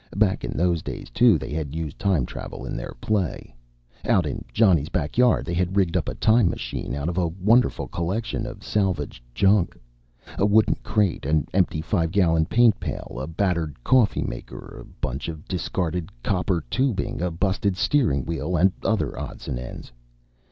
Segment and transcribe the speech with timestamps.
[0.15, 3.53] Back in those days, too, they had used time travel in their play.
[4.03, 7.27] Out in Johnny's back yard, they had rigged up a time machine out of a
[7.27, 9.77] wonderful collection of salvaged junk
[10.39, 15.27] a wooden crate, an empty five gallon paint pail, a battered coffee maker, a bunch
[15.27, 19.91] of discarded copper tubing, a busted steering wheel and other odds and ends.